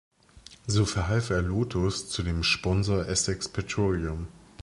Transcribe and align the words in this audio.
So 0.65 0.85
verhalf 0.85 1.29
er 1.29 1.43
Lotus 1.43 2.09
zu 2.09 2.23
dem 2.23 2.41
Sponsor 2.41 3.05
Essex 3.07 3.47
Petroleum. 3.47 4.29